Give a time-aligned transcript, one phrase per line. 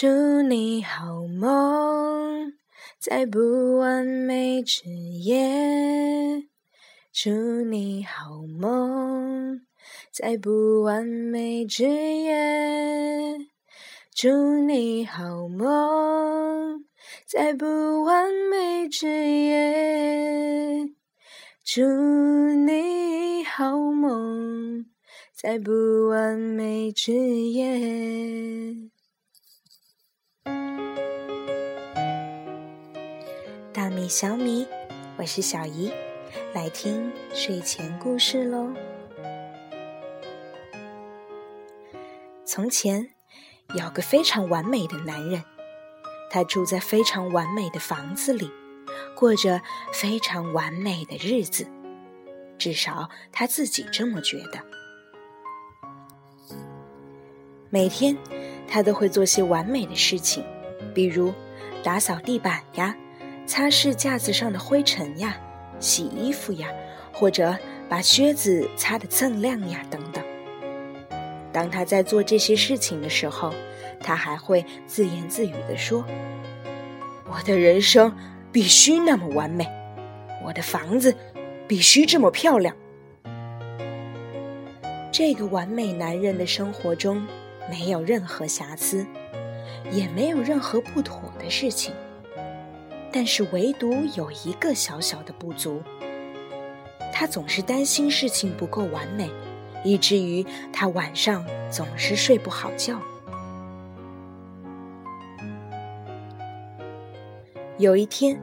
[0.00, 2.54] 祝你好梦，
[2.98, 6.42] 在不完美之夜。
[7.12, 7.30] 祝
[7.60, 9.60] 你好梦，
[10.10, 13.36] 在不完美之夜。
[14.14, 14.30] 祝
[14.62, 16.82] 你好梦，
[17.26, 20.88] 在不完美之夜。
[21.62, 21.84] 祝
[22.54, 24.86] 你好梦，
[25.34, 28.90] 在不完美之夜。
[33.80, 34.68] 大米小米，
[35.16, 35.90] 我是小姨，
[36.52, 38.74] 来听睡前故事喽。
[42.44, 43.08] 从前
[43.74, 45.42] 有个非常完美的男人，
[46.28, 48.50] 他住在非常完美的房子里。
[49.16, 49.62] 过着
[49.94, 51.66] 非常完美的日子，
[52.58, 54.60] 至少他自己这么觉得。
[57.70, 58.14] 每天，
[58.68, 60.44] 他都会做些完美的事情，
[60.92, 61.32] 比如
[61.82, 62.94] 打扫地板呀、
[63.50, 65.36] 擦拭架子上的灰尘呀、
[65.80, 66.68] 洗衣服呀，
[67.12, 67.56] 或者
[67.88, 70.24] 把靴子擦得锃亮呀等等。
[71.52, 73.52] 当他在做这些事情的时候，
[73.98, 76.04] 他还会自言自语地说
[77.28, 78.16] ：“我的人生。”
[78.52, 79.64] 必须那么完美，
[80.44, 81.14] 我的房子
[81.68, 82.74] 必须这么漂亮。
[85.12, 87.24] 这个完美男人的生活中
[87.70, 89.06] 没有任何瑕疵，
[89.92, 91.94] 也没有任何不妥的事情，
[93.12, 95.82] 但是唯独有一个小小的不足，
[97.12, 99.28] 他总是担心事情不够完美，
[99.84, 103.00] 以至于他晚上总是睡不好觉。
[107.78, 108.38] 有一天，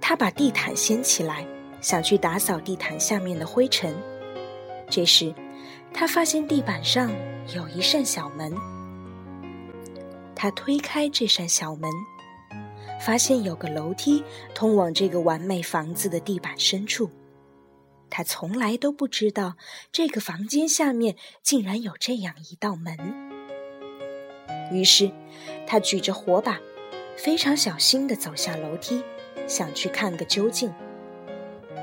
[0.00, 1.46] 他把地毯掀起来，
[1.80, 3.94] 想去打扫地毯下面的灰尘。
[4.90, 5.34] 这时，
[5.92, 7.10] 他发现地板上
[7.54, 8.54] 有一扇小门。
[10.34, 11.90] 他推开这扇小门，
[13.00, 14.22] 发现有个楼梯
[14.54, 17.10] 通往这个完美房子的地板深处。
[18.10, 19.56] 他从来都不知道
[19.92, 22.96] 这个房间下面竟然有这样一道门。
[24.72, 25.10] 于是，
[25.66, 26.58] 他举着火把。
[27.16, 29.02] 非常小心地走下楼梯，
[29.48, 30.72] 想去看个究竟。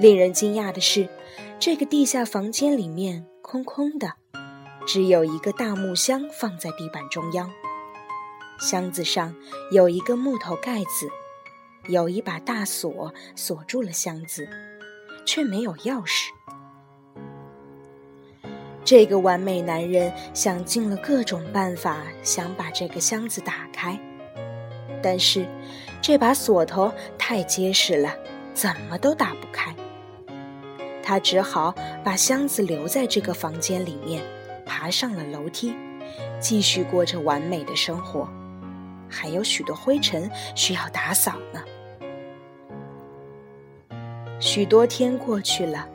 [0.00, 1.08] 令人惊讶的是，
[1.60, 4.14] 这个地下房间里面空空的，
[4.84, 7.48] 只有一个大木箱放在地板中央。
[8.60, 9.34] 箱子上
[9.70, 11.08] 有一个木头盖子，
[11.88, 14.46] 有一把大锁锁住了箱子，
[15.24, 16.28] 却没有钥匙。
[18.84, 23.98] 这个完美男人想尽了各种办法，想把这个箱子打开。
[25.02, 25.46] 但是，
[26.02, 28.14] 这把锁头太结实了，
[28.52, 29.74] 怎么都打不开。
[31.02, 34.22] 他只好把箱子留在这个房间里面，
[34.66, 35.74] 爬上了楼梯，
[36.38, 38.28] 继续过着完美的生活。
[39.10, 41.62] 还有许多灰尘需要打扫呢。
[44.38, 45.86] 许多天过去了，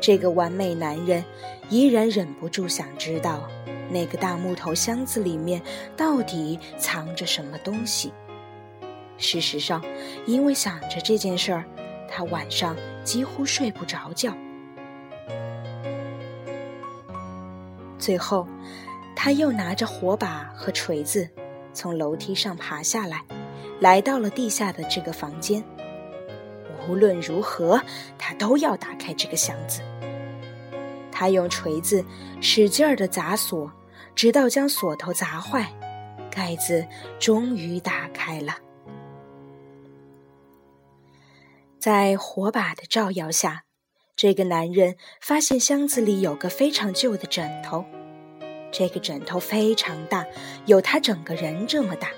[0.00, 1.24] 这个完美男人
[1.70, 3.48] 依然忍不住想知道。
[3.88, 5.62] 那个大木头箱子里面
[5.96, 8.12] 到底藏着什么东西？
[9.16, 9.80] 事实上，
[10.26, 11.64] 因为想着这件事儿，
[12.10, 14.36] 他晚上几乎睡不着觉。
[17.96, 18.46] 最后，
[19.14, 21.28] 他又拿着火把和锤子，
[21.76, 23.22] 从楼梯上爬下来，
[23.78, 25.62] 来到了地下的这个房间。
[26.88, 27.80] 无论如何，
[28.16, 29.82] 他都要打开这个箱子。
[31.12, 32.04] 他用锤子
[32.40, 33.70] 使劲儿的砸锁，
[34.14, 35.70] 直到将锁头砸坏，
[36.30, 36.86] 盖子
[37.18, 38.56] 终于打开了。
[41.78, 43.64] 在火把的照耀下，
[44.14, 47.84] 这个男人发现箱子里有个非常旧的枕头，
[48.78, 50.26] 这个枕头非常大，
[50.66, 52.10] 有他整个人这么大。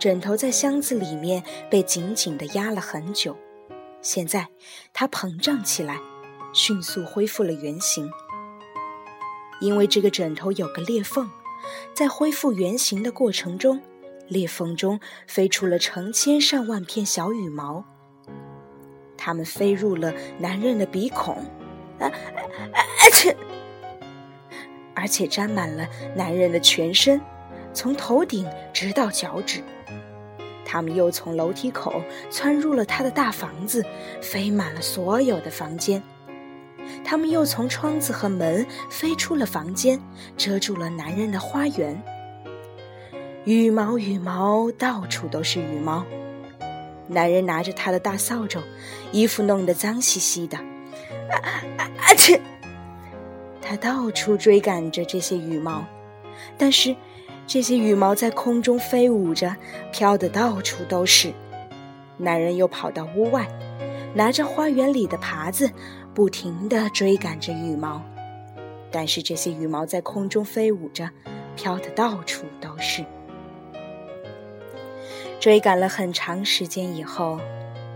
[0.00, 3.36] 枕头在箱子里面被紧紧的压了很久，
[4.02, 4.48] 现在
[4.92, 6.00] 它膨胀起来。
[6.52, 8.10] 迅速恢复了原形，
[9.60, 11.30] 因为这个枕头有个裂缝，
[11.94, 13.80] 在恢复原形的过程中，
[14.26, 14.98] 裂缝中
[15.28, 17.84] 飞出了成千上万片小羽毛，
[19.16, 21.36] 它们飞入了男人的鼻孔，
[22.00, 22.10] 啊，
[23.04, 23.36] 而且
[24.96, 27.20] 而且沾满了男人的全身，
[27.74, 29.62] 从头顶直到脚趾。
[30.64, 33.84] 他们又从楼梯口窜入了他的大房子，
[34.20, 36.02] 飞满了所有的房间。
[37.04, 40.00] 他们又从窗子和门飞出了房间，
[40.36, 42.02] 遮住了男人的花园。
[43.44, 46.04] 羽毛，羽毛，到处都是羽毛。
[47.06, 48.60] 男人拿着他的大扫帚，
[49.12, 50.58] 衣服弄得脏兮兮的。
[50.58, 51.36] 啊
[51.78, 52.14] 啊啊！
[52.16, 52.40] 切！
[53.68, 55.84] 他到处追赶着这些羽毛，
[56.56, 56.94] 但是
[57.48, 59.56] 这些羽毛在空中飞舞着，
[59.92, 61.32] 飘得到处都是。
[62.16, 63.44] 男人又跑到屋外，
[64.14, 65.68] 拿着花园里的耙子，
[66.14, 68.00] 不停地追赶着羽毛。
[68.92, 71.10] 但是这些羽毛在空中飞舞着，
[71.56, 73.04] 飘得到处都是。
[75.40, 77.40] 追赶了很长时间以后，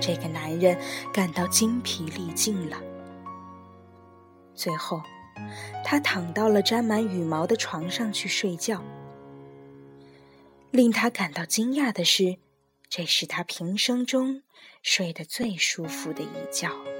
[0.00, 0.76] 这个男人
[1.12, 2.76] 感到精疲力尽了。
[4.54, 5.00] 最后，
[5.84, 8.82] 他躺到了沾满羽毛的床上去睡觉。
[10.70, 12.38] 令他感到惊讶的是，
[12.88, 14.42] 这是他平生中
[14.82, 16.91] 睡得最舒服的一觉。